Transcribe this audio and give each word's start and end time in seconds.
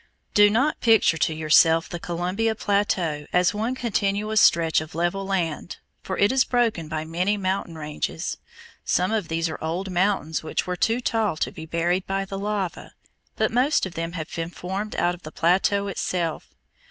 Do 0.33 0.49
not 0.49 0.79
picture 0.81 1.19
to 1.19 1.33
yourself 1.35 1.87
the 1.87 1.99
Columbia 1.99 2.55
plateau 2.55 3.27
as 3.31 3.53
one 3.53 3.75
continuous 3.75 4.41
stretch 4.41 4.81
of 4.81 4.95
level 4.95 5.27
land, 5.27 5.77
for 6.01 6.17
it 6.17 6.31
is 6.31 6.43
broken 6.43 6.87
by 6.87 7.05
many 7.05 7.37
mountain 7.37 7.75
ranges. 7.77 8.37
Some 8.83 9.11
of 9.11 9.27
these 9.27 9.47
are 9.47 9.63
old 9.63 9.91
mountains 9.91 10.41
which 10.41 10.65
were 10.65 10.75
too 10.75 11.01
tall 11.01 11.37
to 11.37 11.51
be 11.51 11.67
buried 11.67 12.07
by 12.07 12.25
the 12.25 12.39
lava, 12.39 12.93
but 13.35 13.51
most 13.51 13.85
of 13.85 13.93
them 13.93 14.13
have 14.13 14.33
been 14.35 14.49
formed 14.49 14.95
out 14.95 15.13
of 15.13 15.21
the 15.21 15.31
plateau 15.31 15.85
itself. 15.85 16.49